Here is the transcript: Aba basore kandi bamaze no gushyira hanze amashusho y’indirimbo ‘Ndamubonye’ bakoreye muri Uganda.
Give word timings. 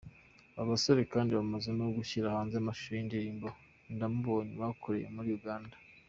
Aba 0.59 0.67
basore 0.71 1.01
kandi 1.13 1.31
bamaze 1.39 1.69
no 1.79 1.85
gushyira 1.97 2.35
hanze 2.35 2.55
amashusho 2.57 2.91
y’indirimbo 2.93 3.47
‘Ndamubonye’ 3.93 4.53
bakoreye 4.61 5.07
muri 5.15 5.29
Uganda. 5.39 5.75